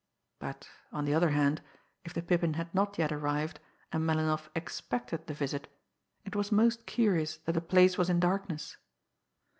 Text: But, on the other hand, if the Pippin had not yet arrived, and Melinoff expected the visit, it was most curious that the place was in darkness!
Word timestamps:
But, 0.39 0.67
on 0.91 1.05
the 1.05 1.13
other 1.13 1.29
hand, 1.29 1.61
if 2.03 2.11
the 2.11 2.23
Pippin 2.23 2.55
had 2.55 2.73
not 2.73 2.97
yet 2.97 3.11
arrived, 3.11 3.59
and 3.91 4.03
Melinoff 4.03 4.49
expected 4.55 5.27
the 5.27 5.35
visit, 5.35 5.71
it 6.25 6.35
was 6.35 6.51
most 6.51 6.87
curious 6.87 7.37
that 7.45 7.53
the 7.53 7.61
place 7.61 7.99
was 7.99 8.09
in 8.09 8.19
darkness! 8.19 8.77